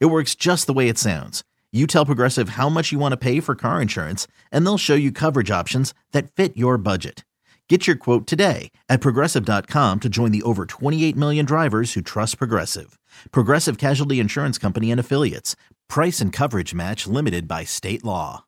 It 0.00 0.06
works 0.06 0.34
just 0.34 0.66
the 0.66 0.72
way 0.72 0.88
it 0.88 0.98
sounds. 0.98 1.42
You 1.72 1.86
tell 1.86 2.06
Progressive 2.06 2.50
how 2.50 2.68
much 2.68 2.92
you 2.92 2.98
want 2.98 3.12
to 3.12 3.16
pay 3.16 3.40
for 3.40 3.54
car 3.54 3.80
insurance, 3.80 4.26
and 4.50 4.64
they'll 4.66 4.78
show 4.78 4.94
you 4.94 5.10
coverage 5.10 5.50
options 5.50 5.94
that 6.12 6.30
fit 6.32 6.56
your 6.56 6.76
budget. 6.76 7.24
Get 7.68 7.86
your 7.86 7.96
quote 7.96 8.26
today 8.26 8.70
at 8.90 9.00
progressive.com 9.00 10.00
to 10.00 10.08
join 10.10 10.30
the 10.30 10.42
over 10.42 10.66
28 10.66 11.16
million 11.16 11.46
drivers 11.46 11.94
who 11.94 12.02
trust 12.02 12.36
Progressive. 12.36 12.98
Progressive 13.30 13.78
Casualty 13.78 14.20
Insurance 14.20 14.58
Company 14.58 14.90
and 14.90 15.00
Affiliates. 15.00 15.56
Price 15.88 16.20
and 16.20 16.34
coverage 16.34 16.74
match 16.74 17.06
limited 17.06 17.48
by 17.48 17.64
state 17.64 18.04
law. 18.04 18.44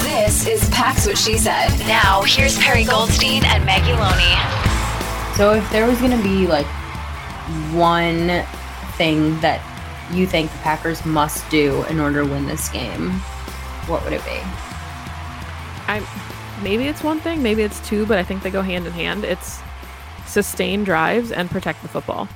This 0.00 0.46
is 0.46 0.66
Pax 0.70 1.06
What 1.06 1.18
She 1.18 1.36
Said. 1.36 1.68
Now, 1.80 2.22
here's 2.22 2.58
Perry 2.58 2.84
Goldstein 2.84 3.44
and 3.44 3.66
Maggie 3.66 3.92
Loney. 3.92 5.36
So, 5.36 5.52
if 5.52 5.70
there 5.70 5.86
was 5.86 5.98
going 5.98 6.16
to 6.16 6.22
be 6.22 6.46
like 6.46 6.66
one 7.74 8.46
thing 8.96 9.38
that 9.40 9.60
you 10.12 10.26
think 10.26 10.50
the 10.50 10.58
Packers 10.58 11.04
must 11.04 11.48
do 11.50 11.84
in 11.84 12.00
order 12.00 12.22
to 12.22 12.30
win 12.30 12.46
this 12.46 12.68
game, 12.68 13.10
what 13.88 14.04
would 14.04 14.12
it 14.12 14.24
be? 14.24 14.40
I 15.88 16.06
maybe 16.62 16.84
it's 16.84 17.02
one 17.02 17.20
thing, 17.20 17.42
maybe 17.42 17.62
it's 17.62 17.80
two, 17.88 18.06
but 18.06 18.18
I 18.18 18.22
think 18.22 18.42
they 18.42 18.50
go 18.50 18.62
hand 18.62 18.86
in 18.86 18.92
hand. 18.92 19.24
It's 19.24 19.60
sustain 20.26 20.84
drives 20.84 21.32
and 21.32 21.50
protect 21.50 21.82
the 21.82 21.88
football. 21.88 22.28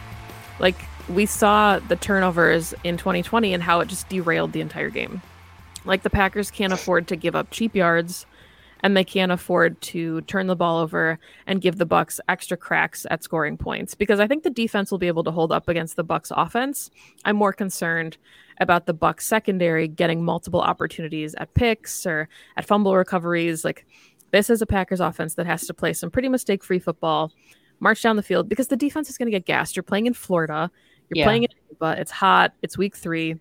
Like 0.59 0.77
we 1.09 1.27
saw 1.27 1.79
the 1.79 1.97
turnovers 1.97 2.75
in 2.83 2.97
2020 2.97 3.55
and 3.55 3.63
how 3.63 3.81
it 3.81 3.89
just 3.89 4.09
derailed 4.09 4.53
the 4.53 4.61
entire 4.61 4.91
game. 4.91 5.23
Like 5.85 6.03
the 6.03 6.11
Packers 6.11 6.51
can't 6.51 6.73
afford 6.73 7.07
to 7.09 7.17
give 7.17 7.37
up 7.37 7.51
cheap 7.51 7.75
yards 7.75 8.27
and 8.81 8.97
they 8.97 9.05
can't 9.05 9.33
afford 9.33 9.81
to 9.81 10.21
turn 10.23 10.47
the 10.47 10.57
ball 10.57 10.79
over 10.79 11.19
and 11.47 11.61
give 11.61 11.77
the 11.79 11.87
Bucks 11.87 12.21
extra 12.29 12.57
cracks 12.57 13.07
at 13.11 13.23
scoring 13.23 13.57
points 13.57 13.95
because 13.95 14.21
I 14.21 14.27
think 14.27 14.43
the 14.43 14.51
defense 14.51 14.91
will 14.91 14.99
be 14.99 15.07
able 15.07 15.25
to 15.25 15.31
hold 15.31 15.53
up 15.53 15.69
against 15.69 15.97
the 15.97 16.05
Bucks 16.05 16.31
offense. 16.35 16.91
I'm 17.25 17.37
more 17.37 17.53
concerned 17.53 18.19
about 18.61 18.87
the 18.87 18.95
Bucks 18.95 19.27
secondary 19.27 19.89
getting 19.89 20.25
multiple 20.25 20.61
opportunities 20.61 21.35
at 21.37 21.53
picks 21.55 22.07
or 22.07 22.29
at 22.57 22.67
fumble 22.67 22.97
recoveries. 22.97 23.65
Like 23.65 23.87
this 24.31 24.51
is 24.51 24.63
a 24.63 24.67
Packers 24.67 25.01
offense 25.01 25.35
that 25.35 25.47
has 25.47 25.67
to 25.67 25.75
play 25.75 25.93
some 25.93 26.11
pretty 26.11 26.29
mistake-free 26.29 26.79
football, 26.79 27.33
march 27.81 28.03
down 28.03 28.17
the 28.17 28.23
field 28.23 28.49
because 28.49 28.69
the 28.69 28.77
defense 28.77 29.09
is 29.11 29.19
going 29.19 29.27
to 29.27 29.37
get 29.37 29.47
gassed. 29.47 29.77
You're 29.77 29.83
playing 29.83 30.07
in 30.07 30.15
Florida, 30.15 30.71
you're 31.09 31.19
Yeah. 31.19 31.25
playing 31.25 31.43
in 31.45 31.49
but 31.79 31.99
it's 31.99 32.11
hot, 32.11 32.55
it's 32.63 32.79
week 32.79 32.97
3. 32.97 33.37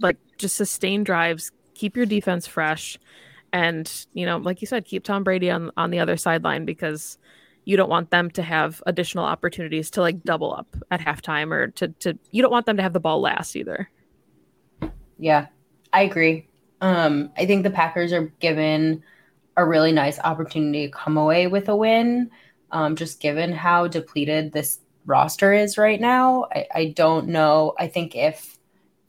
Like 0.00 0.16
just 0.36 0.56
sustain 0.56 1.02
drives, 1.02 1.50
keep 1.74 1.96
your 1.96 2.06
defense 2.06 2.46
fresh 2.46 2.98
and 3.52 4.06
you 4.12 4.26
know 4.26 4.36
like 4.36 4.60
you 4.60 4.66
said 4.66 4.84
keep 4.84 5.04
tom 5.04 5.24
brady 5.24 5.50
on 5.50 5.70
on 5.76 5.90
the 5.90 5.98
other 5.98 6.16
sideline 6.16 6.64
because 6.64 7.18
you 7.64 7.76
don't 7.76 7.90
want 7.90 8.10
them 8.10 8.30
to 8.30 8.42
have 8.42 8.82
additional 8.86 9.24
opportunities 9.24 9.90
to 9.90 10.00
like 10.00 10.22
double 10.22 10.54
up 10.54 10.74
at 10.90 11.00
halftime 11.00 11.52
or 11.52 11.68
to 11.68 11.88
to 11.88 12.18
you 12.30 12.42
don't 12.42 12.50
want 12.50 12.66
them 12.66 12.76
to 12.76 12.82
have 12.82 12.92
the 12.92 13.00
ball 13.00 13.20
last 13.20 13.56
either 13.56 13.88
Yeah, 15.18 15.48
I 15.92 16.02
agree. 16.02 16.48
Um, 16.80 17.30
I 17.36 17.44
think 17.46 17.64
the 17.64 17.70
Packers 17.70 18.12
are 18.12 18.32
given 18.40 19.02
a 19.56 19.64
really 19.64 19.92
nice 19.92 20.18
opportunity 20.20 20.86
to 20.86 20.92
come 20.92 21.16
away 21.16 21.48
with 21.48 21.68
a 21.68 21.76
win, 21.76 22.30
um, 22.70 22.94
just 22.94 23.20
given 23.20 23.52
how 23.52 23.88
depleted 23.88 24.52
this 24.52 24.78
roster 25.04 25.52
is 25.52 25.76
right 25.76 26.00
now. 26.00 26.46
I, 26.52 26.66
I 26.74 26.84
don't 26.94 27.28
know. 27.28 27.74
I 27.78 27.88
think 27.88 28.14
if 28.14 28.57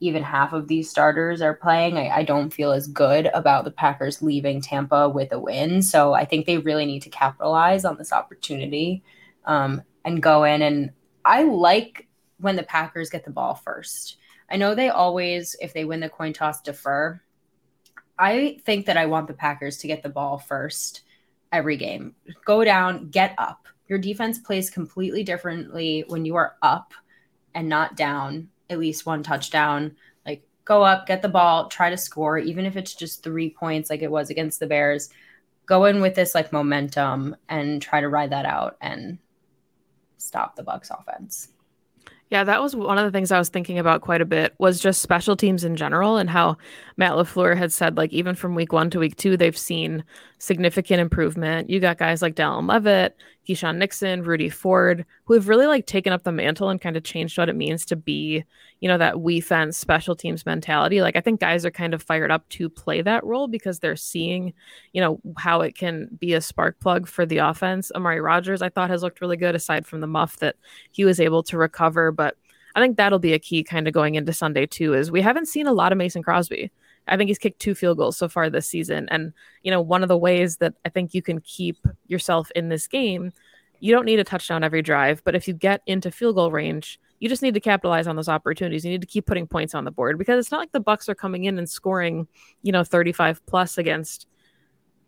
even 0.00 0.22
half 0.22 0.54
of 0.54 0.66
these 0.66 0.90
starters 0.90 1.42
are 1.42 1.54
playing, 1.54 1.98
I, 1.98 2.08
I 2.08 2.22
don't 2.22 2.52
feel 2.52 2.72
as 2.72 2.88
good 2.88 3.30
about 3.34 3.64
the 3.64 3.70
Packers 3.70 4.22
leaving 4.22 4.60
Tampa 4.60 5.08
with 5.08 5.32
a 5.32 5.38
win. 5.38 5.82
So 5.82 6.14
I 6.14 6.24
think 6.24 6.46
they 6.46 6.58
really 6.58 6.86
need 6.86 7.02
to 7.02 7.10
capitalize 7.10 7.84
on 7.84 7.98
this 7.98 8.12
opportunity 8.12 9.02
um, 9.44 9.82
and 10.04 10.22
go 10.22 10.44
in. 10.44 10.62
And 10.62 10.90
I 11.24 11.42
like 11.42 12.08
when 12.38 12.56
the 12.56 12.62
Packers 12.62 13.10
get 13.10 13.24
the 13.24 13.30
ball 13.30 13.54
first. 13.54 14.16
I 14.50 14.56
know 14.56 14.74
they 14.74 14.88
always, 14.88 15.54
if 15.60 15.74
they 15.74 15.84
win 15.84 16.00
the 16.00 16.08
coin 16.08 16.32
toss, 16.32 16.62
defer. 16.62 17.20
I 18.18 18.58
think 18.64 18.86
that 18.86 18.96
I 18.96 19.06
want 19.06 19.28
the 19.28 19.34
Packers 19.34 19.76
to 19.78 19.86
get 19.86 20.02
the 20.02 20.08
ball 20.08 20.38
first 20.38 21.02
every 21.52 21.76
game. 21.76 22.14
Go 22.44 22.64
down, 22.64 23.10
get 23.10 23.34
up. 23.38 23.66
Your 23.88 23.98
defense 23.98 24.38
plays 24.38 24.70
completely 24.70 25.24
differently 25.24 26.04
when 26.08 26.24
you 26.24 26.36
are 26.36 26.56
up 26.62 26.94
and 27.54 27.68
not 27.68 27.96
down, 27.96 28.48
at 28.70 28.78
least 28.78 29.06
one 29.06 29.22
touchdown. 29.22 29.96
Like 30.24 30.42
go 30.64 30.82
up, 30.82 31.06
get 31.06 31.20
the 31.20 31.28
ball, 31.28 31.68
try 31.68 31.90
to 31.90 31.96
score, 31.96 32.38
even 32.38 32.64
if 32.64 32.76
it's 32.76 32.94
just 32.94 33.22
three 33.22 33.50
points 33.50 33.90
like 33.90 34.02
it 34.02 34.10
was 34.10 34.30
against 34.30 34.60
the 34.60 34.66
Bears. 34.66 35.10
Go 35.66 35.84
in 35.84 36.00
with 36.00 36.14
this 36.14 36.34
like 36.34 36.52
momentum 36.52 37.36
and 37.48 37.82
try 37.82 38.00
to 38.00 38.08
ride 38.08 38.30
that 38.30 38.46
out 38.46 38.76
and 38.80 39.18
stop 40.16 40.56
the 40.56 40.62
Bucks 40.62 40.90
offense. 40.90 41.48
Yeah, 42.30 42.44
that 42.44 42.62
was 42.62 42.76
one 42.76 42.96
of 42.96 43.04
the 43.04 43.10
things 43.10 43.32
I 43.32 43.38
was 43.40 43.48
thinking 43.48 43.80
about 43.80 44.02
quite 44.02 44.20
a 44.20 44.24
bit 44.24 44.54
was 44.58 44.78
just 44.78 45.02
special 45.02 45.36
teams 45.36 45.64
in 45.64 45.74
general 45.74 46.16
and 46.16 46.30
how 46.30 46.58
Matt 46.96 47.14
LaFleur 47.14 47.56
had 47.56 47.72
said, 47.72 47.96
like, 47.96 48.12
even 48.12 48.36
from 48.36 48.54
week 48.54 48.72
one 48.72 48.88
to 48.90 49.00
week 49.00 49.16
two, 49.16 49.36
they've 49.36 49.58
seen 49.58 50.04
significant 50.40 51.02
improvement. 51.02 51.68
You 51.68 51.80
got 51.80 51.98
guys 51.98 52.22
like 52.22 52.34
Dallin 52.34 52.66
Leavitt, 52.66 53.14
Keisean 53.46 53.76
Nixon, 53.76 54.22
Rudy 54.22 54.48
Ford, 54.48 55.04
who 55.24 55.34
have 55.34 55.48
really 55.48 55.66
like 55.66 55.84
taken 55.84 56.14
up 56.14 56.22
the 56.22 56.32
mantle 56.32 56.70
and 56.70 56.80
kind 56.80 56.96
of 56.96 57.04
changed 57.04 57.36
what 57.36 57.50
it 57.50 57.56
means 57.56 57.84
to 57.84 57.94
be, 57.94 58.42
you 58.80 58.88
know, 58.88 58.96
that 58.96 59.20
we 59.20 59.40
fence 59.40 59.76
special 59.76 60.16
teams 60.16 60.46
mentality. 60.46 61.02
Like, 61.02 61.14
I 61.14 61.20
think 61.20 61.40
guys 61.40 61.66
are 61.66 61.70
kind 61.70 61.92
of 61.92 62.02
fired 62.02 62.30
up 62.30 62.48
to 62.50 62.70
play 62.70 63.02
that 63.02 63.22
role 63.22 63.48
because 63.48 63.80
they're 63.80 63.96
seeing, 63.96 64.54
you 64.94 65.02
know, 65.02 65.20
how 65.36 65.60
it 65.60 65.76
can 65.76 66.08
be 66.18 66.32
a 66.32 66.40
spark 66.40 66.80
plug 66.80 67.06
for 67.06 67.26
the 67.26 67.38
offense. 67.38 67.92
Amari 67.94 68.22
Rodgers, 68.22 68.62
I 68.62 68.70
thought, 68.70 68.88
has 68.88 69.02
looked 69.02 69.20
really 69.20 69.36
good 69.36 69.54
aside 69.54 69.86
from 69.86 70.00
the 70.00 70.06
muff 70.06 70.38
that 70.38 70.56
he 70.90 71.04
was 71.04 71.20
able 71.20 71.42
to 71.44 71.58
recover. 71.58 72.12
But 72.12 72.38
I 72.74 72.80
think 72.80 72.96
that'll 72.96 73.18
be 73.18 73.34
a 73.34 73.38
key 73.38 73.62
kind 73.62 73.86
of 73.86 73.92
going 73.92 74.14
into 74.14 74.32
Sunday 74.32 74.64
too, 74.64 74.94
is 74.94 75.10
we 75.10 75.20
haven't 75.20 75.48
seen 75.48 75.66
a 75.66 75.72
lot 75.72 75.92
of 75.92 75.98
Mason 75.98 76.22
Crosby. 76.22 76.70
I 77.10 77.16
think 77.16 77.28
he's 77.28 77.38
kicked 77.38 77.60
two 77.60 77.74
field 77.74 77.98
goals 77.98 78.16
so 78.16 78.28
far 78.28 78.48
this 78.48 78.68
season. 78.68 79.08
And, 79.10 79.32
you 79.62 79.70
know, 79.70 79.80
one 79.80 80.02
of 80.02 80.08
the 80.08 80.16
ways 80.16 80.56
that 80.58 80.74
I 80.84 80.88
think 80.88 81.12
you 81.12 81.22
can 81.22 81.40
keep 81.40 81.76
yourself 82.06 82.50
in 82.52 82.68
this 82.68 82.86
game, 82.86 83.32
you 83.80 83.92
don't 83.92 84.04
need 84.04 84.20
a 84.20 84.24
touchdown 84.24 84.62
every 84.62 84.82
drive, 84.82 85.22
but 85.24 85.34
if 85.34 85.48
you 85.48 85.54
get 85.54 85.82
into 85.86 86.10
field 86.10 86.36
goal 86.36 86.52
range, 86.52 87.00
you 87.18 87.28
just 87.28 87.42
need 87.42 87.54
to 87.54 87.60
capitalize 87.60 88.06
on 88.06 88.16
those 88.16 88.28
opportunities. 88.28 88.84
You 88.84 88.92
need 88.92 89.02
to 89.02 89.06
keep 89.06 89.26
putting 89.26 89.46
points 89.46 89.74
on 89.74 89.84
the 89.84 89.90
board 89.90 90.18
because 90.18 90.38
it's 90.38 90.50
not 90.50 90.60
like 90.60 90.72
the 90.72 90.80
Bucks 90.80 91.08
are 91.08 91.14
coming 91.14 91.44
in 91.44 91.58
and 91.58 91.68
scoring, 91.68 92.26
you 92.62 92.72
know, 92.72 92.84
35 92.84 93.44
plus 93.46 93.76
against 93.76 94.26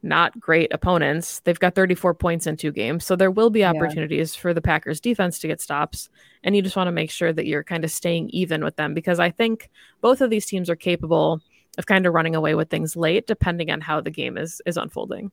not 0.02 0.38
great 0.38 0.72
opponents. 0.74 1.40
They've 1.40 1.58
got 1.58 1.74
34 1.74 2.14
points 2.14 2.46
in 2.46 2.56
two 2.56 2.72
games. 2.72 3.04
So 3.04 3.14
there 3.14 3.30
will 3.30 3.50
be 3.50 3.64
opportunities 3.64 4.34
for 4.34 4.52
the 4.52 4.60
Packers 4.60 5.00
defense 5.00 5.38
to 5.38 5.46
get 5.46 5.60
stops. 5.60 6.10
And 6.42 6.56
you 6.56 6.62
just 6.62 6.76
want 6.76 6.88
to 6.88 6.92
make 6.92 7.10
sure 7.10 7.32
that 7.32 7.46
you're 7.46 7.62
kind 7.62 7.84
of 7.84 7.90
staying 7.90 8.30
even 8.30 8.64
with 8.64 8.76
them 8.76 8.94
because 8.94 9.20
I 9.20 9.30
think 9.30 9.70
both 10.00 10.20
of 10.20 10.28
these 10.28 10.46
teams 10.46 10.69
are 10.69 10.76
capable 10.76 11.40
of 11.78 11.86
kind 11.86 12.06
of 12.06 12.14
running 12.14 12.34
away 12.34 12.54
with 12.54 12.70
things 12.70 12.96
late, 12.96 13.26
depending 13.26 13.70
on 13.70 13.80
how 13.80 14.00
the 14.00 14.10
game 14.10 14.36
is 14.36 14.60
is 14.66 14.76
unfolding. 14.76 15.30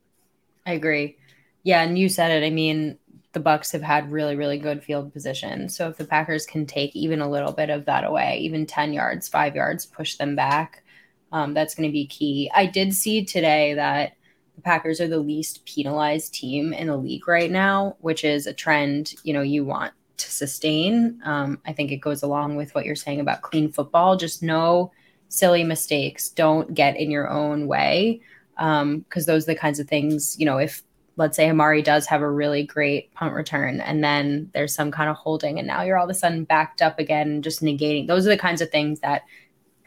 I 0.66 0.74
agree. 0.74 1.18
Yeah, 1.64 1.82
and 1.82 1.98
you 1.98 2.10
said 2.10 2.32
it. 2.32 2.46
I 2.46 2.50
mean, 2.50 2.98
the 3.34 3.40
Bucks 3.40 3.72
have 3.72 3.82
had 3.82 4.12
really, 4.12 4.36
really 4.36 4.58
good 4.58 4.84
field 4.84 5.14
position. 5.14 5.70
So 5.70 5.90
if 5.90 5.98
the 5.98 6.06
Packers 6.06 6.46
can 6.46 6.66
take 6.66 6.96
even 6.96 7.22
a 7.22 7.30
little 7.30 7.52
bit 7.52 7.70
of 7.70 7.86
that 7.86 8.04
away, 8.04 8.40
even 8.42 8.66
10 8.66 8.94
yards, 8.94 9.28
five 9.28 9.56
yards, 9.56 9.86
push 9.86 10.16
them 10.16 10.36
back, 10.36 10.84
um, 11.32 11.54
that's 11.54 11.76
going 11.76 11.88
to 11.88 11.94
be 11.94 12.08
key. 12.08 12.50
I 12.54 12.66
did 12.66 12.94
see 12.94 13.24
today 13.24 13.76
that 13.76 14.14
the 14.56 14.62
Packers 14.62 15.00
are 15.00 15.08
the 15.08 15.20
least 15.20 15.66
penalized 15.66 16.34
team 16.34 16.74
in 16.74 16.88
the 16.88 16.98
league 16.98 17.28
right 17.28 17.52
now, 17.52 17.98
which 18.00 18.24
is 18.24 18.48
a 18.48 18.54
trend, 18.54 19.14
you 19.24 19.34
know, 19.34 19.42
you 19.42 19.64
want 19.64 19.94
to 20.18 20.32
sustain. 20.32 21.22
Um, 21.24 21.62
I 21.66 21.74
think 21.74 21.92
it 21.92 21.98
goes 21.98 22.24
along 22.24 22.56
with 22.56 22.74
what 22.74 22.86
you're 22.86 22.96
saying 22.96 23.20
about 23.20 23.42
clean 23.42 23.72
football. 23.72 24.18
Just 24.18 24.42
no 24.42 24.92
silly 25.30 25.64
mistakes. 25.64 26.30
Don't 26.30 26.74
get 26.74 26.98
in 26.98 27.10
your 27.10 27.30
own 27.30 27.68
way. 27.68 28.22
Um, 28.58 29.00
because 29.00 29.26
those 29.26 29.44
are 29.44 29.54
the 29.54 29.60
kinds 29.60 29.80
of 29.80 29.88
things, 29.88 30.38
you 30.38 30.46
know, 30.46 30.58
if 30.58 30.84
let's 31.16 31.38
say 31.38 31.50
Amari 31.50 31.82
does 31.82 32.06
have 32.08 32.22
a 32.22 32.30
really 32.30 32.64
great 32.64 33.14
punt 33.14 33.34
return 33.34 33.80
and 33.80 34.04
then 34.04 34.50
there's 34.54 34.74
some 34.74 34.90
kind 34.90 35.10
of 35.10 35.16
holding 35.16 35.60
and 35.60 35.68
now 35.68 35.82
you're 35.82 35.98
all 35.98 36.06
of 36.06 36.10
a 36.10 36.14
sudden 36.14 36.44
backed 36.44 36.82
up 36.82 37.00
again, 37.00 37.42
just 37.42 37.62
negating. 37.62 38.08
Those 38.08 38.26
are 38.26 38.30
the 38.30 38.38
kinds 38.38 38.62
of 38.62 38.70
things 38.70 39.00
that 39.00 39.24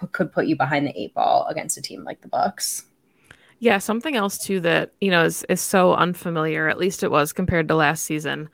p- 0.00 0.06
could 0.09 0.33
put 0.33 0.47
you 0.47 0.56
behind 0.56 0.87
the 0.87 0.99
eight 0.99 1.15
ball 1.15 1.47
against 1.49 1.77
a 1.77 1.83
team 1.83 2.05
like 2.05 2.21
the 2.21 2.29
Bucks. 2.29 2.85
Yeah, 3.61 3.79
something 3.79 4.17
else 4.17 4.39
too 4.39 4.61
that 4.61 4.93
you 5.00 5.11
know 5.11 5.25
is 5.25 5.44
is 5.49 5.61
so 5.61 5.94
unfamiliar. 5.94 6.69
At 6.69 6.79
least 6.79 7.03
it 7.03 7.11
was 7.11 7.33
compared 7.33 7.69
to 7.69 7.77
last 7.77 8.05
season. 8.05 8.49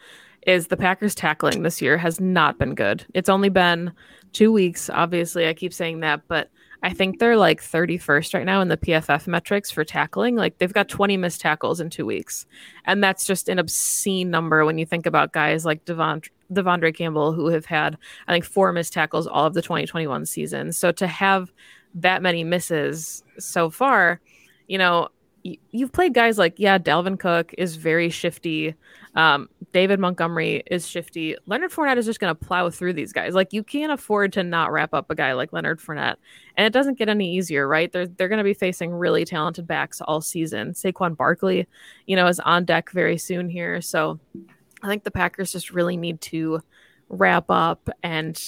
Is 0.47 0.67
the 0.67 0.77
Packers 0.77 1.15
tackling 1.15 1.63
this 1.63 1.81
year 1.81 1.97
has 1.97 2.21
not 2.21 2.59
been 2.59 2.75
good. 2.75 3.07
It's 3.15 3.29
only 3.29 3.49
been 3.49 3.93
two 4.33 4.53
weeks. 4.53 4.91
Obviously, 4.91 5.49
I 5.49 5.55
keep 5.55 5.73
saying 5.73 6.01
that, 6.01 6.23
but 6.29 6.51
I 6.83 6.93
think 6.93 7.19
they're 7.19 7.37
like 7.37 7.61
31st 7.61 8.35
right 8.35 8.47
now 8.47 8.61
in 8.61 8.69
the 8.69 8.77
PFF 8.77 9.27
metrics 9.27 9.71
for 9.71 9.85
tackling. 9.85 10.37
Like 10.37 10.59
they've 10.59 10.73
got 10.73 10.89
20 10.89 11.17
missed 11.17 11.41
tackles 11.41 11.81
in 11.81 11.91
two 11.91 12.07
weeks. 12.07 12.47
And 12.85 13.03
that's 13.03 13.25
just 13.25 13.49
an 13.49 13.59
obscene 13.59 14.31
number 14.31 14.65
when 14.65 14.79
you 14.79 14.87
think 14.87 15.05
about 15.07 15.33
guys 15.33 15.65
like 15.65 15.85
Devon, 15.85 16.23
De'Vondre 16.53 16.95
Campbell, 16.95 17.33
who 17.33 17.49
have 17.49 17.67
had, 17.67 17.99
I 18.29 18.33
think, 18.33 18.45
four 18.45 18.73
missed 18.73 18.93
tackles 18.93 19.27
all 19.27 19.47
of 19.47 19.55
the 19.55 19.63
2021 19.63 20.25
season. 20.27 20.73
So 20.73 20.93
to 20.93 21.07
have 21.09 21.53
that 21.95 22.23
many 22.23 22.45
misses 22.45 23.25
so 23.39 23.71
far, 23.71 24.21
you 24.69 24.79
know, 24.79 25.09
you've 25.71 25.93
played 25.93 26.15
guys 26.15 26.39
like 26.39 26.55
yeah, 26.59 26.79
Dalvin 26.79 27.19
Cook 27.19 27.55
is 27.57 27.77
very 27.77 28.11
shifty. 28.11 28.75
Um, 29.15 29.49
David 29.73 29.99
Montgomery 30.01 30.63
is 30.67 30.87
shifty. 30.87 31.37
Leonard 31.47 31.71
Fournette 31.73 31.97
is 31.97 32.07
just 32.07 32.21
going 32.21 32.35
to 32.35 32.47
plow 32.47 32.71
through 32.71 32.93
these 32.93 33.13
guys. 33.13 33.35
Like 33.35 33.53
you 33.53 33.63
can't 33.63 33.93
afford 33.93 34.33
to 34.35 34.43
not 34.43 34.73
wrap 34.73 34.95
up 34.95 35.11
a 35.11 35.15
guy 35.15 35.33
like 35.33 35.53
Leonard 35.53 35.81
Fournette, 35.81 36.17
and 36.57 36.67
it 36.67 36.73
doesn't 36.73 36.99
get 36.99 37.09
any 37.09 37.37
easier, 37.37 37.67
right? 37.67 37.93
They're 37.93 38.07
they're 38.07 38.29
going 38.29 38.39
to 38.39 38.45
be 38.45 38.55
facing 38.55 38.93
really 38.93 39.25
talented 39.25 39.67
backs 39.67 40.01
all 40.01 40.21
season. 40.21 40.73
Saquon 40.73 41.17
Barkley, 41.17 41.67
you 42.07 42.17
know, 42.17 42.27
is 42.27 42.41
on 42.41 42.65
deck 42.65 42.91
very 42.91 43.19
soon 43.19 43.49
here, 43.49 43.81
so 43.81 44.19
I 44.83 44.89
think 44.89 45.05
the 45.05 45.11
Packers 45.11 45.53
just 45.53 45.71
really 45.71 45.97
need 45.97 46.21
to 46.23 46.63
wrap 47.09 47.47
up 47.49 47.89
and 48.03 48.41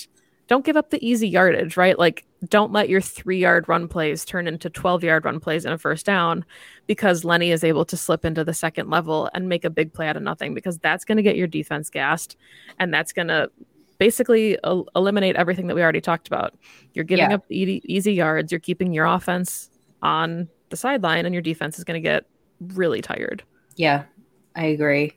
don't 0.51 0.65
give 0.65 0.77
up 0.77 0.91
the 0.91 1.09
easy 1.09 1.29
yardage, 1.29 1.77
right? 1.77 1.97
Like, 1.97 2.27
don't 2.49 2.73
let 2.73 2.89
your 2.89 3.01
three 3.01 3.39
yard 3.39 3.69
run 3.69 3.87
plays 3.87 4.25
turn 4.25 4.49
into 4.49 4.69
12 4.69 5.05
yard 5.05 5.25
run 5.25 5.39
plays 5.39 5.65
in 5.65 5.73
a 5.73 5.79
first 5.79 6.05
down 6.05 6.45
because 6.89 7.25
Lenny 7.25 7.53
is 7.53 7.63
able 7.63 7.85
to 7.85 7.97
slip 7.97 8.25
into 8.25 8.43
the 8.43 8.53
second 8.53 8.91
level 8.91 9.31
and 9.33 9.49
make 9.49 9.65
a 9.65 9.71
big 9.71 9.93
play 9.93 10.09
out 10.09 10.17
of 10.17 10.25
nothing 10.25 10.53
because 10.53 10.77
that's 10.79 11.05
going 11.05 11.19
to 11.19 11.23
get 11.23 11.37
your 11.37 11.47
defense 11.47 11.89
gassed 11.89 12.37
and 12.81 12.93
that's 12.93 13.13
going 13.13 13.29
to 13.29 13.49
basically 13.99 14.59
el- 14.65 14.89
eliminate 14.97 15.37
everything 15.37 15.69
that 15.69 15.77
we 15.77 15.83
already 15.83 16.01
talked 16.01 16.27
about. 16.27 16.53
You're 16.95 17.05
giving 17.05 17.31
yeah. 17.31 17.37
up 17.37 17.45
e- 17.49 17.81
easy 17.85 18.13
yards, 18.13 18.51
you're 18.51 18.59
keeping 18.59 18.93
your 18.93 19.07
offense 19.07 19.71
on 20.03 20.49
the 20.71 20.77
sideline, 20.77 21.27
and 21.27 21.33
your 21.33 21.43
defense 21.43 21.79
is 21.79 21.85
going 21.85 22.03
to 22.03 22.09
get 22.09 22.27
really 22.75 23.03
tired. 23.03 23.45
Yeah, 23.77 24.03
I 24.57 24.65
agree 24.65 25.15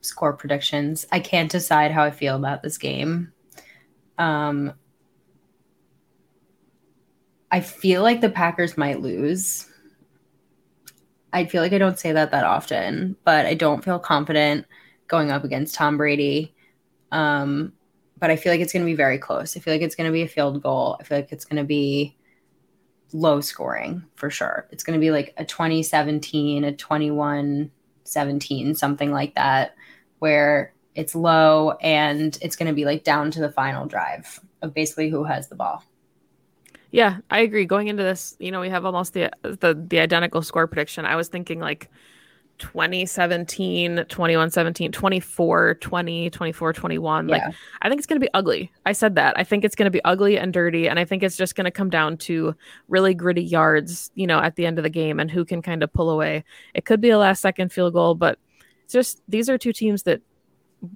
score 0.00 0.32
predictions. 0.32 1.06
I 1.12 1.20
can't 1.20 1.50
decide 1.50 1.92
how 1.92 2.02
I 2.02 2.10
feel 2.10 2.36
about 2.36 2.62
this 2.62 2.78
game. 2.78 3.32
Um, 4.18 4.74
I 7.50 7.60
feel 7.60 8.02
like 8.02 8.20
the 8.20 8.30
Packers 8.30 8.76
might 8.76 9.00
lose. 9.00 9.66
I 11.32 11.44
feel 11.46 11.62
like 11.62 11.72
I 11.72 11.78
don't 11.78 11.98
say 11.98 12.12
that 12.12 12.30
that 12.30 12.44
often, 12.44 13.16
but 13.24 13.46
I 13.46 13.54
don't 13.54 13.84
feel 13.84 13.98
confident 13.98 14.66
going 15.06 15.30
up 15.30 15.44
against 15.44 15.74
Tom 15.74 15.96
Brady. 15.96 16.54
Um, 17.12 17.72
but 18.18 18.30
I 18.30 18.36
feel 18.36 18.52
like 18.52 18.60
it's 18.60 18.72
going 18.72 18.84
to 18.84 18.90
be 18.90 18.96
very 18.96 19.18
close. 19.18 19.56
I 19.56 19.60
feel 19.60 19.72
like 19.72 19.82
it's 19.82 19.94
going 19.94 20.08
to 20.08 20.12
be 20.12 20.22
a 20.22 20.28
field 20.28 20.62
goal. 20.62 20.96
I 21.00 21.04
feel 21.04 21.18
like 21.18 21.32
it's 21.32 21.44
going 21.44 21.62
to 21.62 21.66
be 21.66 22.16
low 23.12 23.40
scoring 23.40 24.04
for 24.16 24.30
sure. 24.30 24.66
It's 24.70 24.84
going 24.84 24.98
to 24.98 25.00
be 25.00 25.10
like 25.10 25.32
a 25.36 25.44
2017, 25.44 26.64
a 26.64 26.72
21 26.72 27.70
17, 28.04 28.74
something 28.74 29.12
like 29.12 29.34
that, 29.34 29.74
where 30.18 30.72
it's 30.94 31.14
low 31.14 31.72
and 31.80 32.38
it's 32.42 32.56
going 32.56 32.68
to 32.68 32.74
be 32.74 32.84
like 32.84 33.04
down 33.04 33.30
to 33.32 33.40
the 33.40 33.50
final 33.50 33.86
drive 33.86 34.40
of 34.62 34.74
basically 34.74 35.08
who 35.08 35.24
has 35.24 35.48
the 35.48 35.54
ball. 35.54 35.84
Yeah, 36.90 37.18
I 37.30 37.40
agree. 37.40 37.66
Going 37.66 37.88
into 37.88 38.02
this, 38.02 38.34
you 38.38 38.50
know, 38.50 38.60
we 38.60 38.70
have 38.70 38.84
almost 38.84 39.12
the 39.12 39.30
the 39.42 39.74
the 39.88 40.00
identical 40.00 40.42
score 40.42 40.66
prediction. 40.66 41.04
I 41.04 41.16
was 41.16 41.28
thinking 41.28 41.60
like 41.60 41.90
2017, 42.58 44.04
21 44.08 44.50
17, 44.50 44.92
24 44.92 45.74
20, 45.74 46.30
24 46.30 46.72
21. 46.72 47.28
Yeah. 47.28 47.34
Like 47.34 47.54
I 47.82 47.88
think 47.88 47.98
it's 47.98 48.06
going 48.06 48.20
to 48.20 48.24
be 48.24 48.32
ugly. 48.34 48.72
I 48.86 48.92
said 48.92 49.14
that. 49.16 49.38
I 49.38 49.44
think 49.44 49.64
it's 49.64 49.74
going 49.74 49.86
to 49.86 49.90
be 49.90 50.02
ugly 50.04 50.38
and 50.38 50.52
dirty 50.52 50.88
and 50.88 50.98
I 50.98 51.04
think 51.04 51.22
it's 51.22 51.36
just 51.36 51.54
going 51.54 51.66
to 51.66 51.70
come 51.70 51.90
down 51.90 52.16
to 52.18 52.54
really 52.88 53.14
gritty 53.14 53.44
yards, 53.44 54.10
you 54.14 54.26
know, 54.26 54.40
at 54.40 54.56
the 54.56 54.66
end 54.66 54.78
of 54.78 54.82
the 54.82 54.90
game 54.90 55.20
and 55.20 55.30
who 55.30 55.44
can 55.44 55.62
kind 55.62 55.82
of 55.82 55.92
pull 55.92 56.10
away. 56.10 56.44
It 56.74 56.84
could 56.84 57.00
be 57.00 57.10
a 57.10 57.18
last 57.18 57.42
second 57.42 57.70
field 57.70 57.92
goal, 57.92 58.14
but 58.14 58.38
just 58.88 59.22
these 59.28 59.50
are 59.50 59.58
two 59.58 59.72
teams 59.72 60.04
that 60.04 60.22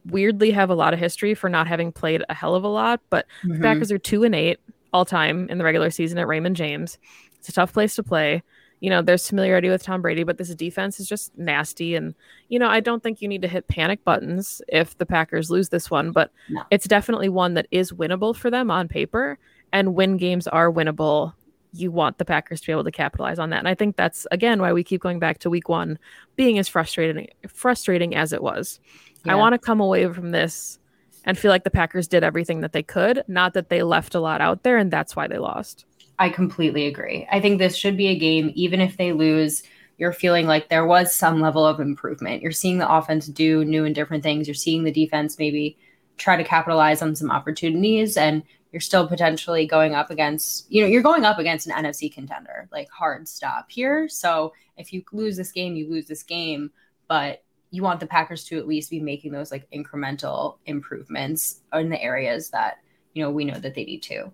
weirdly 0.06 0.50
have 0.50 0.70
a 0.70 0.74
lot 0.74 0.94
of 0.94 1.00
history 1.00 1.34
for 1.34 1.48
not 1.48 1.66
having 1.66 1.92
played 1.92 2.22
a 2.28 2.34
hell 2.34 2.54
of 2.54 2.64
a 2.64 2.68
lot, 2.68 3.00
but 3.10 3.26
mm-hmm. 3.42 3.54
the 3.54 3.60
Packers 3.60 3.92
are 3.92 3.98
two 3.98 4.24
and 4.24 4.34
eight 4.34 4.60
all 4.92 5.04
time 5.04 5.48
in 5.48 5.58
the 5.58 5.64
regular 5.64 5.90
season 5.90 6.18
at 6.18 6.26
Raymond 6.26 6.56
James. 6.56 6.98
It's 7.38 7.48
a 7.48 7.52
tough 7.52 7.72
place 7.72 7.96
to 7.96 8.02
play. 8.02 8.42
You 8.80 8.90
know, 8.90 9.00
there's 9.00 9.28
familiarity 9.28 9.68
with 9.68 9.82
Tom 9.82 10.02
Brady, 10.02 10.24
but 10.24 10.38
this 10.38 10.52
defense 10.56 10.98
is 10.98 11.08
just 11.08 11.36
nasty. 11.38 11.94
And, 11.94 12.14
you 12.48 12.58
know, 12.58 12.68
I 12.68 12.80
don't 12.80 13.02
think 13.02 13.22
you 13.22 13.28
need 13.28 13.42
to 13.42 13.48
hit 13.48 13.68
panic 13.68 14.02
buttons 14.04 14.60
if 14.68 14.98
the 14.98 15.06
Packers 15.06 15.50
lose 15.50 15.68
this 15.68 15.88
one, 15.88 16.10
but 16.10 16.32
no. 16.48 16.62
it's 16.70 16.88
definitely 16.88 17.28
one 17.28 17.54
that 17.54 17.68
is 17.70 17.92
winnable 17.92 18.34
for 18.34 18.50
them 18.50 18.72
on 18.72 18.88
paper. 18.88 19.38
And 19.72 19.94
when 19.94 20.16
games 20.16 20.48
are 20.48 20.70
winnable, 20.70 21.32
you 21.72 21.90
want 21.90 22.18
the 22.18 22.24
Packers 22.24 22.60
to 22.60 22.66
be 22.66 22.72
able 22.72 22.84
to 22.84 22.90
capitalize 22.90 23.38
on 23.38 23.50
that. 23.50 23.58
And 23.58 23.68
I 23.68 23.74
think 23.74 23.96
that's 23.96 24.26
again 24.30 24.60
why 24.60 24.72
we 24.72 24.84
keep 24.84 25.00
going 25.00 25.18
back 25.18 25.38
to 25.38 25.50
week 25.50 25.68
one 25.68 25.98
being 26.36 26.58
as 26.58 26.68
frustrating 26.68 27.28
frustrating 27.48 28.14
as 28.14 28.32
it 28.32 28.42
was. 28.42 28.78
Yeah. 29.24 29.32
I 29.32 29.34
want 29.36 29.54
to 29.54 29.58
come 29.58 29.80
away 29.80 30.06
from 30.12 30.30
this 30.30 30.78
and 31.24 31.38
feel 31.38 31.50
like 31.50 31.64
the 31.64 31.70
Packers 31.70 32.08
did 32.08 32.24
everything 32.24 32.60
that 32.60 32.72
they 32.72 32.82
could, 32.82 33.24
not 33.28 33.54
that 33.54 33.68
they 33.68 33.82
left 33.82 34.14
a 34.14 34.20
lot 34.20 34.40
out 34.40 34.62
there 34.62 34.76
and 34.76 34.90
that's 34.90 35.14
why 35.14 35.28
they 35.28 35.38
lost. 35.38 35.84
I 36.18 36.28
completely 36.28 36.86
agree. 36.86 37.26
I 37.30 37.40
think 37.40 37.58
this 37.58 37.76
should 37.76 37.96
be 37.96 38.08
a 38.08 38.18
game, 38.18 38.52
even 38.54 38.80
if 38.80 38.96
they 38.96 39.12
lose, 39.12 39.62
you're 39.98 40.12
feeling 40.12 40.46
like 40.46 40.68
there 40.68 40.86
was 40.86 41.14
some 41.14 41.40
level 41.40 41.64
of 41.64 41.80
improvement. 41.80 42.42
You're 42.42 42.52
seeing 42.52 42.78
the 42.78 42.92
offense 42.92 43.26
do 43.26 43.64
new 43.64 43.84
and 43.84 43.94
different 43.94 44.22
things. 44.22 44.48
You're 44.48 44.54
seeing 44.54 44.84
the 44.84 44.92
defense 44.92 45.38
maybe 45.38 45.76
try 46.18 46.36
to 46.36 46.44
capitalize 46.44 47.02
on 47.02 47.14
some 47.14 47.30
opportunities 47.30 48.16
and 48.16 48.42
you're 48.72 48.80
still 48.80 49.06
potentially 49.06 49.66
going 49.66 49.94
up 49.94 50.10
against, 50.10 50.70
you 50.70 50.82
know, 50.82 50.88
you're 50.88 51.02
going 51.02 51.24
up 51.24 51.38
against 51.38 51.66
an 51.66 51.84
NFC 51.84 52.12
contender, 52.12 52.68
like 52.72 52.88
hard 52.90 53.28
stop 53.28 53.70
here. 53.70 54.08
So 54.08 54.52
if 54.76 54.92
you 54.92 55.04
lose 55.12 55.36
this 55.36 55.52
game, 55.52 55.76
you 55.76 55.90
lose 55.90 56.06
this 56.06 56.22
game, 56.22 56.70
but 57.06 57.42
you 57.72 57.82
want 57.82 57.98
the 57.98 58.06
Packers 58.06 58.44
to 58.44 58.58
at 58.58 58.68
least 58.68 58.90
be 58.90 59.00
making 59.00 59.32
those 59.32 59.50
like 59.50 59.66
incremental 59.72 60.58
improvements 60.66 61.62
in 61.72 61.88
the 61.88 62.00
areas 62.00 62.50
that, 62.50 62.78
you 63.14 63.22
know, 63.22 63.30
we 63.30 63.44
know 63.44 63.58
that 63.58 63.74
they 63.74 63.84
need 63.84 64.02
to. 64.04 64.30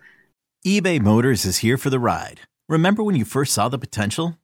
eBay 0.66 1.00
Motors 1.00 1.44
is 1.44 1.58
here 1.58 1.78
for 1.78 1.88
the 1.88 2.00
ride. 2.00 2.40
Remember 2.68 3.02
when 3.02 3.14
you 3.14 3.24
first 3.24 3.54
saw 3.54 3.68
the 3.68 3.78
potential? 3.78 4.36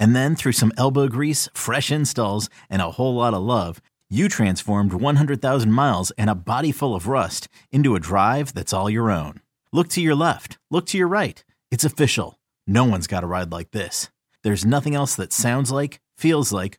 And 0.00 0.16
then 0.16 0.34
through 0.34 0.52
some 0.52 0.72
elbow 0.78 1.08
grease, 1.08 1.48
fresh 1.52 1.92
installs, 1.92 2.48
and 2.70 2.80
a 2.80 2.92
whole 2.92 3.14
lot 3.14 3.34
of 3.34 3.42
love, 3.42 3.82
you 4.08 4.28
transformed 4.28 4.94
100,000 4.94 5.70
miles 5.70 6.10
and 6.12 6.30
a 6.30 6.34
body 6.34 6.72
full 6.72 6.94
of 6.94 7.06
rust 7.06 7.48
into 7.70 7.94
a 7.94 8.00
drive 8.00 8.54
that's 8.54 8.72
all 8.72 8.88
your 8.88 9.10
own. 9.10 9.40
Look 9.72 9.88
to 9.88 10.00
your 10.00 10.14
left, 10.14 10.56
look 10.70 10.86
to 10.86 10.98
your 10.98 11.08
right. 11.08 11.44
It's 11.70 11.84
official. 11.84 12.38
No 12.66 12.84
one's 12.84 13.06
got 13.06 13.24
a 13.24 13.26
ride 13.26 13.52
like 13.52 13.72
this. 13.72 14.08
There's 14.42 14.64
nothing 14.64 14.94
else 14.94 15.14
that 15.16 15.34
sounds 15.34 15.70
like, 15.70 16.00
feels 16.16 16.52
like, 16.52 16.78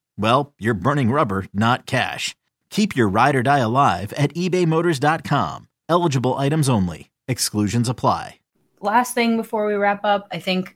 well, 0.21 0.53
you're 0.59 0.73
burning 0.73 1.11
rubber, 1.11 1.45
not 1.53 1.85
cash. 1.85 2.35
Keep 2.69 2.95
your 2.95 3.09
ride 3.09 3.35
or 3.35 3.43
die 3.43 3.59
alive 3.59 4.13
at 4.13 4.33
ebaymotors.com. 4.33 5.67
Eligible 5.89 6.37
items 6.37 6.69
only. 6.69 7.09
Exclusions 7.27 7.89
apply. 7.89 8.39
Last 8.79 9.13
thing 9.13 9.37
before 9.37 9.67
we 9.67 9.75
wrap 9.75 10.03
up, 10.03 10.27
I 10.31 10.39
think 10.39 10.75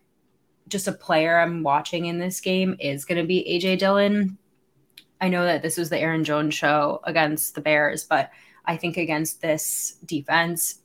just 0.67 0.87
a 0.87 0.91
player 0.91 1.39
I'm 1.39 1.63
watching 1.63 2.05
in 2.05 2.19
this 2.19 2.39
game 2.39 2.75
is 2.79 3.05
going 3.05 3.19
to 3.19 3.27
be 3.27 3.45
AJ 3.49 3.79
Dillon. 3.79 4.37
I 5.21 5.29
know 5.29 5.45
that 5.45 5.61
this 5.61 5.77
was 5.77 5.89
the 5.89 5.99
Aaron 5.99 6.23
Jones 6.23 6.53
show 6.53 6.99
against 7.03 7.55
the 7.55 7.61
Bears, 7.61 8.03
but 8.03 8.29
I 8.65 8.77
think 8.77 8.97
against 8.97 9.41
this 9.41 9.97
defense, 10.05 10.79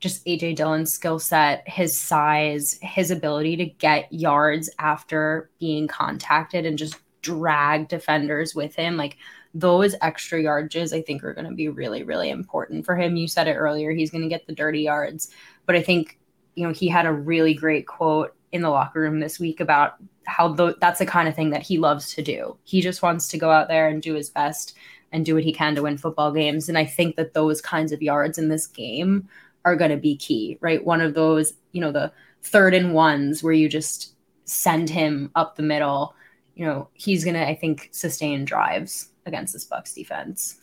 just 0.00 0.24
AJ 0.26 0.56
Dillon's 0.56 0.92
skill 0.92 1.18
set, 1.18 1.66
his 1.66 1.98
size, 1.98 2.78
his 2.82 3.10
ability 3.10 3.56
to 3.56 3.66
get 3.66 4.12
yards 4.12 4.68
after 4.78 5.50
being 5.58 5.88
contacted 5.88 6.66
and 6.66 6.76
just 6.76 6.96
drag 7.24 7.88
defenders 7.88 8.54
with 8.54 8.74
him, 8.74 8.96
like 8.96 9.16
those 9.54 9.94
extra 10.02 10.42
yardages, 10.42 10.92
I 10.92 11.00
think 11.00 11.24
are 11.24 11.32
going 11.32 11.48
to 11.48 11.54
be 11.54 11.68
really, 11.68 12.02
really 12.02 12.28
important 12.28 12.84
for 12.84 12.94
him. 12.94 13.16
You 13.16 13.26
said 13.26 13.48
it 13.48 13.54
earlier, 13.54 13.92
he's 13.92 14.10
going 14.10 14.22
to 14.22 14.28
get 14.28 14.46
the 14.46 14.54
dirty 14.54 14.82
yards, 14.82 15.30
but 15.64 15.74
I 15.74 15.82
think, 15.82 16.18
you 16.54 16.66
know, 16.66 16.72
he 16.72 16.88
had 16.88 17.06
a 17.06 17.12
really 17.12 17.54
great 17.54 17.86
quote 17.86 18.34
in 18.52 18.62
the 18.62 18.70
locker 18.70 19.00
room 19.00 19.20
this 19.20 19.40
week 19.40 19.60
about 19.60 19.94
how 20.26 20.48
the, 20.48 20.76
that's 20.80 20.98
the 20.98 21.06
kind 21.06 21.28
of 21.28 21.34
thing 21.34 21.50
that 21.50 21.62
he 21.62 21.78
loves 21.78 22.14
to 22.14 22.22
do. 22.22 22.56
He 22.64 22.80
just 22.80 23.02
wants 23.02 23.26
to 23.28 23.38
go 23.38 23.50
out 23.50 23.68
there 23.68 23.88
and 23.88 24.02
do 24.02 24.14
his 24.14 24.30
best 24.30 24.76
and 25.12 25.24
do 25.24 25.34
what 25.34 25.44
he 25.44 25.52
can 25.52 25.74
to 25.74 25.82
win 25.82 25.96
football 25.96 26.32
games. 26.32 26.68
And 26.68 26.76
I 26.76 26.84
think 26.84 27.16
that 27.16 27.34
those 27.34 27.60
kinds 27.60 27.92
of 27.92 28.02
yards 28.02 28.38
in 28.38 28.48
this 28.48 28.66
game 28.66 29.28
are 29.64 29.76
going 29.76 29.90
to 29.90 29.96
be 29.96 30.16
key, 30.16 30.58
right? 30.60 30.84
One 30.84 31.00
of 31.00 31.14
those, 31.14 31.54
you 31.72 31.80
know, 31.80 31.92
the 31.92 32.12
third 32.42 32.74
and 32.74 32.92
ones 32.92 33.42
where 33.42 33.52
you 33.52 33.68
just 33.68 34.14
send 34.44 34.90
him 34.90 35.30
up 35.34 35.56
the 35.56 35.62
middle, 35.62 36.14
you 36.54 36.64
know, 36.64 36.88
he's 36.92 37.24
going 37.24 37.34
to, 37.34 37.46
I 37.46 37.54
think, 37.54 37.88
sustain 37.92 38.44
drives 38.44 39.08
against 39.26 39.52
this 39.52 39.64
Bucks 39.64 39.94
defense. 39.94 40.60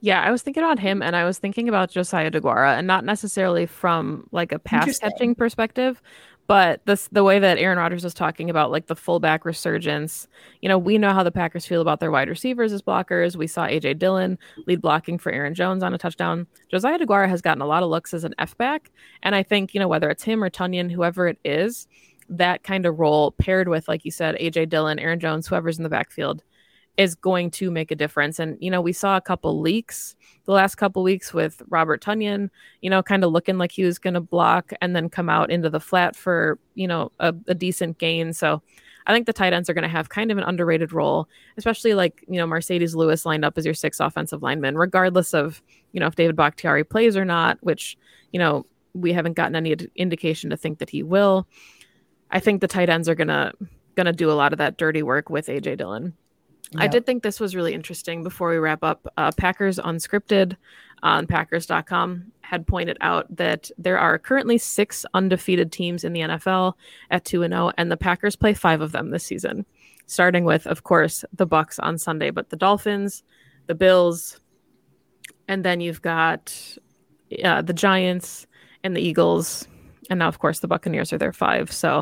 Yeah, 0.00 0.20
I 0.20 0.32
was 0.32 0.42
thinking 0.42 0.64
about 0.64 0.80
him 0.80 1.00
and 1.00 1.14
I 1.14 1.24
was 1.24 1.38
thinking 1.38 1.68
about 1.68 1.90
Josiah 1.90 2.30
DeGuara 2.30 2.76
and 2.76 2.88
not 2.88 3.04
necessarily 3.04 3.66
from 3.66 4.26
like 4.32 4.50
a 4.50 4.58
pass 4.58 4.98
catching 4.98 5.36
perspective, 5.36 6.02
but 6.48 6.84
this 6.86 7.08
the 7.12 7.22
way 7.22 7.38
that 7.38 7.58
Aaron 7.58 7.78
Rodgers 7.78 8.02
was 8.02 8.12
talking 8.12 8.50
about 8.50 8.72
like 8.72 8.86
the 8.86 8.96
fullback 8.96 9.44
resurgence. 9.44 10.26
You 10.60 10.68
know, 10.68 10.76
we 10.76 10.98
know 10.98 11.12
how 11.12 11.22
the 11.22 11.30
Packers 11.30 11.66
feel 11.66 11.80
about 11.80 12.00
their 12.00 12.10
wide 12.10 12.28
receivers 12.28 12.72
as 12.72 12.82
blockers. 12.82 13.36
We 13.36 13.46
saw 13.46 13.66
AJ 13.66 14.00
Dillon 14.00 14.38
lead 14.66 14.82
blocking 14.82 15.18
for 15.18 15.30
Aaron 15.30 15.54
Jones 15.54 15.84
on 15.84 15.94
a 15.94 15.98
touchdown. 15.98 16.48
Josiah 16.68 16.98
DeGuara 16.98 17.28
has 17.28 17.40
gotten 17.40 17.62
a 17.62 17.66
lot 17.66 17.84
of 17.84 17.88
looks 17.88 18.12
as 18.12 18.24
an 18.24 18.34
F 18.38 18.56
back, 18.58 18.90
and 19.22 19.36
I 19.36 19.44
think 19.44 19.72
you 19.72 19.78
know 19.78 19.88
whether 19.88 20.10
it's 20.10 20.24
him 20.24 20.42
or 20.42 20.50
Tonyan, 20.50 20.90
whoever 20.90 21.28
it 21.28 21.38
is, 21.44 21.86
that 22.32 22.62
kind 22.62 22.86
of 22.86 22.98
role 22.98 23.32
paired 23.32 23.68
with 23.68 23.88
like 23.88 24.04
you 24.04 24.10
said, 24.10 24.36
AJ 24.36 24.68
Dillon, 24.68 24.98
Aaron 24.98 25.20
Jones, 25.20 25.46
whoever's 25.46 25.78
in 25.78 25.84
the 25.84 25.88
backfield 25.88 26.42
is 26.96 27.14
going 27.14 27.50
to 27.50 27.70
make 27.70 27.90
a 27.90 27.96
difference. 27.96 28.38
And, 28.38 28.58
you 28.60 28.70
know, 28.70 28.80
we 28.80 28.92
saw 28.92 29.16
a 29.16 29.20
couple 29.20 29.60
leaks 29.60 30.14
the 30.44 30.52
last 30.52 30.74
couple 30.74 31.02
weeks 31.02 31.32
with 31.32 31.62
Robert 31.68 32.02
Tonyan, 32.02 32.50
you 32.82 32.90
know, 32.90 33.02
kind 33.02 33.24
of 33.24 33.32
looking 33.32 33.56
like 33.56 33.72
he 33.72 33.84
was 33.84 33.98
going 33.98 34.14
to 34.14 34.20
block 34.20 34.72
and 34.80 34.94
then 34.94 35.08
come 35.08 35.30
out 35.30 35.50
into 35.50 35.70
the 35.70 35.80
flat 35.80 36.16
for, 36.16 36.58
you 36.74 36.86
know, 36.86 37.10
a, 37.18 37.34
a 37.48 37.54
decent 37.54 37.98
gain. 37.98 38.32
So 38.34 38.60
I 39.06 39.12
think 39.14 39.26
the 39.26 39.32
tight 39.32 39.52
ends 39.52 39.70
are 39.70 39.74
going 39.74 39.82
to 39.82 39.88
have 39.88 40.10
kind 40.10 40.30
of 40.30 40.38
an 40.38 40.44
underrated 40.44 40.92
role, 40.92 41.28
especially 41.56 41.94
like, 41.94 42.24
you 42.28 42.36
know, 42.36 42.46
Marcedes 42.46 42.94
Lewis 42.94 43.24
lined 43.24 43.44
up 43.44 43.56
as 43.56 43.64
your 43.64 43.74
sixth 43.74 44.00
offensive 44.00 44.42
lineman, 44.42 44.76
regardless 44.76 45.32
of, 45.32 45.62
you 45.92 46.00
know, 46.00 46.06
if 46.06 46.14
David 46.14 46.36
Bakhtiari 46.36 46.84
plays 46.84 47.16
or 47.16 47.24
not, 47.24 47.58
which, 47.62 47.96
you 48.32 48.38
know, 48.38 48.66
we 48.94 49.12
haven't 49.12 49.34
gotten 49.34 49.56
any 49.56 49.74
indication 49.96 50.50
to 50.50 50.56
think 50.56 50.78
that 50.78 50.90
he 50.90 51.02
will. 51.02 51.46
I 52.32 52.40
think 52.40 52.60
the 52.60 52.68
tight 52.68 52.88
ends 52.88 53.08
are 53.08 53.14
going 53.14 53.28
to 53.28 53.52
going 53.94 54.06
to 54.06 54.12
do 54.12 54.30
a 54.30 54.32
lot 54.32 54.52
of 54.52 54.58
that 54.58 54.78
dirty 54.78 55.02
work 55.02 55.28
with 55.30 55.46
AJ 55.46 55.76
Dillon. 55.76 56.14
I 56.76 56.88
did 56.88 57.04
think 57.04 57.22
this 57.22 57.38
was 57.38 57.54
really 57.54 57.74
interesting 57.74 58.22
before 58.22 58.48
we 58.48 58.56
wrap 58.56 58.82
up. 58.82 59.06
Uh, 59.18 59.30
Packers 59.36 59.78
Unscripted 59.78 60.56
on 61.02 61.26
Packers.com 61.26 62.32
had 62.40 62.66
pointed 62.66 62.96
out 63.00 63.34
that 63.36 63.70
there 63.76 63.98
are 63.98 64.18
currently 64.18 64.58
six 64.58 65.04
undefeated 65.14 65.72
teams 65.72 66.04
in 66.04 66.12
the 66.12 66.20
NFL 66.20 66.74
at 67.10 67.24
2 67.24 67.42
and 67.42 67.52
0, 67.52 67.72
and 67.76 67.90
the 67.90 67.96
Packers 67.96 68.36
play 68.36 68.54
five 68.54 68.80
of 68.80 68.92
them 68.92 69.10
this 69.10 69.24
season, 69.24 69.66
starting 70.06 70.44
with, 70.44 70.66
of 70.66 70.82
course, 70.82 71.24
the 71.32 71.46
Bucks 71.46 71.78
on 71.78 71.98
Sunday, 71.98 72.30
but 72.30 72.50
the 72.50 72.56
Dolphins, 72.56 73.22
the 73.66 73.74
Bills, 73.74 74.40
and 75.48 75.64
then 75.64 75.80
you've 75.80 76.02
got 76.02 76.78
uh, 77.44 77.62
the 77.62 77.74
Giants 77.74 78.46
and 78.84 78.96
the 78.96 79.02
Eagles, 79.02 79.66
and 80.10 80.18
now, 80.18 80.28
of 80.28 80.38
course, 80.38 80.60
the 80.60 80.68
Buccaneers 80.68 81.12
are 81.12 81.18
their 81.18 81.32
five. 81.32 81.72
So 81.72 81.98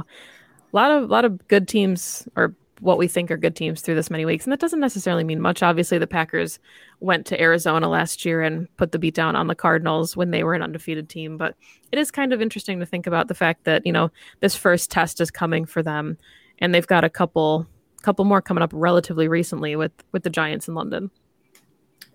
a 0.72 0.76
lot 0.76 0.90
of 0.90 1.04
a 1.04 1.12
lot 1.12 1.24
of 1.24 1.46
good 1.48 1.68
teams 1.68 2.28
or 2.36 2.54
what 2.80 2.98
we 2.98 3.06
think 3.06 3.30
are 3.30 3.36
good 3.36 3.54
teams 3.54 3.82
through 3.82 3.94
this 3.94 4.10
many 4.10 4.24
weeks. 4.24 4.44
And 4.44 4.52
that 4.52 4.60
doesn't 4.60 4.80
necessarily 4.80 5.22
mean 5.22 5.40
much. 5.40 5.62
Obviously, 5.62 5.98
the 5.98 6.06
Packers 6.06 6.58
went 7.00 7.26
to 7.26 7.40
Arizona 7.40 7.88
last 7.88 8.24
year 8.24 8.40
and 8.42 8.74
put 8.76 8.92
the 8.92 8.98
beat 8.98 9.14
down 9.14 9.36
on 9.36 9.48
the 9.48 9.54
Cardinals 9.54 10.16
when 10.16 10.30
they 10.30 10.42
were 10.42 10.54
an 10.54 10.62
undefeated 10.62 11.08
team. 11.08 11.36
But 11.36 11.54
it 11.92 11.98
is 11.98 12.10
kind 12.10 12.32
of 12.32 12.40
interesting 12.40 12.80
to 12.80 12.86
think 12.86 13.06
about 13.06 13.28
the 13.28 13.34
fact 13.34 13.64
that, 13.64 13.84
you 13.84 13.92
know, 13.92 14.10
this 14.40 14.56
first 14.56 14.90
test 14.90 15.20
is 15.20 15.30
coming 15.30 15.66
for 15.66 15.82
them 15.82 16.16
and 16.58 16.74
they've 16.74 16.86
got 16.86 17.04
a 17.04 17.10
couple 17.10 17.66
couple 18.02 18.24
more 18.24 18.40
coming 18.40 18.62
up 18.62 18.70
relatively 18.72 19.28
recently 19.28 19.76
with 19.76 19.92
with 20.12 20.22
the 20.22 20.30
Giants 20.30 20.68
in 20.68 20.74
London. 20.74 21.10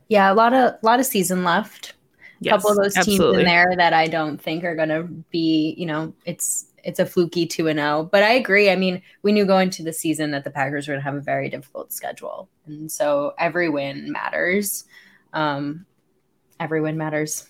Yeah, 0.07 0.31
a 0.31 0.35
lot 0.35 0.53
of 0.53 0.73
a 0.73 0.79
lot 0.83 0.99
of 0.99 1.05
season 1.05 1.43
left. 1.43 1.94
A 2.45 2.47
yes, 2.47 2.53
couple 2.53 2.71
of 2.71 2.77
those 2.77 2.93
teams 2.93 3.19
in 3.19 3.43
there 3.43 3.73
that 3.75 3.93
I 3.93 4.07
don't 4.07 4.39
think 4.39 4.63
are 4.63 4.75
going 4.75 4.89
to 4.89 5.03
be, 5.03 5.73
you 5.77 5.85
know, 5.85 6.13
it's 6.25 6.67
it's 6.83 6.99
a 6.99 7.05
fluky 7.05 7.47
2 7.47 7.67
and 7.67 7.79
0. 7.79 8.09
But 8.11 8.21
I 8.21 8.33
agree. 8.33 8.69
I 8.69 8.75
mean, 8.75 9.01
we 9.23 9.31
knew 9.31 9.45
going 9.45 9.67
into 9.67 9.81
the 9.81 9.91
season 9.91 10.31
that 10.31 10.43
the 10.43 10.51
Packers 10.51 10.87
were 10.87 10.93
going 10.93 11.01
to 11.01 11.03
have 11.03 11.15
a 11.15 11.21
very 11.21 11.49
difficult 11.49 11.91
schedule. 11.91 12.47
And 12.67 12.91
so 12.91 13.33
every 13.39 13.69
win 13.69 14.11
matters. 14.11 14.85
Um, 15.33 15.87
every 16.59 16.81
win 16.81 16.97
matters. 16.97 17.47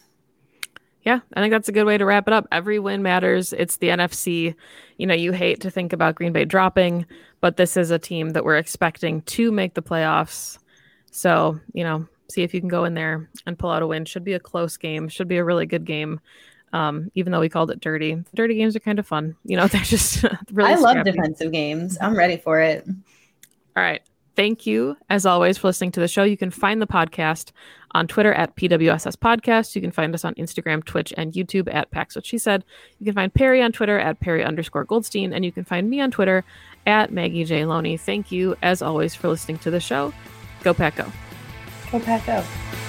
Yeah, 1.03 1.19
I 1.33 1.41
think 1.41 1.51
that's 1.51 1.69
a 1.69 1.73
good 1.73 1.85
way 1.85 1.97
to 1.97 2.05
wrap 2.05 2.27
it 2.27 2.33
up. 2.33 2.47
Every 2.51 2.79
win 2.79 3.03
matters. 3.03 3.53
It's 3.53 3.77
the 3.77 3.89
NFC. 3.89 4.55
You 4.97 5.05
know, 5.05 5.13
you 5.13 5.33
hate 5.33 5.61
to 5.61 5.69
think 5.69 5.93
about 5.93 6.15
Green 6.15 6.33
Bay 6.33 6.45
dropping, 6.45 7.05
but 7.41 7.57
this 7.57 7.77
is 7.77 7.91
a 7.91 7.99
team 7.99 8.31
that 8.31 8.43
we're 8.45 8.57
expecting 8.57 9.21
to 9.23 9.51
make 9.51 9.75
the 9.75 9.83
playoffs. 9.83 10.57
So, 11.11 11.59
you 11.73 11.83
know, 11.83 12.07
see 12.29 12.43
if 12.43 12.53
you 12.53 12.59
can 12.59 12.69
go 12.69 12.85
in 12.85 12.93
there 12.93 13.29
and 13.45 13.57
pull 13.57 13.69
out 13.69 13.81
a 13.81 13.87
win. 13.87 14.05
Should 14.05 14.23
be 14.23 14.33
a 14.33 14.39
close 14.39 14.77
game, 14.77 15.07
should 15.07 15.27
be 15.27 15.37
a 15.37 15.43
really 15.43 15.65
good 15.65 15.85
game. 15.85 16.19
Um, 16.73 17.09
even 17.15 17.31
though 17.31 17.39
we 17.39 17.49
called 17.49 17.71
it 17.71 17.79
dirty, 17.79 18.21
dirty 18.33 18.55
games 18.55 18.75
are 18.75 18.81
kind 18.81 18.99
of 18.99 19.07
fun. 19.07 19.35
You 19.45 19.57
know, 19.57 19.67
they're 19.67 19.81
just 19.81 20.23
really. 20.51 20.73
I 20.73 20.75
love 20.75 21.03
defensive 21.05 21.51
games. 21.51 21.97
I'm 22.01 22.17
ready 22.17 22.37
for 22.37 22.59
it. 22.59 22.85
All 22.87 23.83
right. 23.83 24.01
Thank 24.35 24.65
you, 24.65 24.97
as 25.09 25.25
always, 25.25 25.57
for 25.57 25.67
listening 25.67 25.93
to 25.93 26.01
the 26.01 26.09
show. 26.09 26.23
You 26.23 26.35
can 26.35 26.51
find 26.51 26.81
the 26.81 26.87
podcast 26.87 27.51
on 27.91 28.05
Twitter 28.07 28.33
at 28.33 28.53
PWSS 28.57 29.15
Podcast. 29.15 29.75
You 29.75 29.81
can 29.81 29.91
find 29.91 30.13
us 30.13 30.25
on 30.25 30.35
Instagram, 30.35 30.83
Twitch, 30.83 31.13
and 31.15 31.31
YouTube 31.31 31.73
at 31.73 31.89
Pax 31.91 32.15
What 32.15 32.25
She 32.25 32.37
Said. 32.37 32.65
You 32.99 33.05
can 33.05 33.15
find 33.15 33.33
Perry 33.33 33.61
on 33.61 33.71
Twitter 33.71 33.97
at 33.97 34.19
Perry 34.19 34.43
underscore 34.43 34.83
Goldstein, 34.83 35.31
and 35.31 35.45
you 35.45 35.53
can 35.53 35.63
find 35.63 35.89
me 35.89 36.01
on 36.01 36.11
Twitter 36.11 36.43
at 36.85 37.13
Maggie 37.13 37.45
J. 37.45 37.63
Loney. 37.63 37.95
Thank 37.95 38.29
you, 38.29 38.57
as 38.61 38.81
always, 38.81 39.15
for 39.15 39.29
listening 39.29 39.57
to 39.59 39.71
the 39.71 39.79
show. 39.79 40.13
Go 40.63 40.73
Pack 40.73 40.97
Go. 40.97 41.09
Go 41.91 41.99
Pack 41.99 42.25
Go. 42.25 42.84